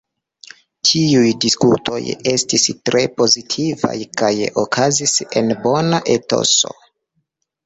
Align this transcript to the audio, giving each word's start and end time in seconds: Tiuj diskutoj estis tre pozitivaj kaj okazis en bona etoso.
Tiuj 0.91 1.33
diskutoj 1.43 1.99
estis 2.31 2.65
tre 2.91 3.03
pozitivaj 3.19 3.95
kaj 4.23 4.33
okazis 4.65 5.15
en 5.43 5.55
bona 5.69 6.03
etoso. 6.17 6.75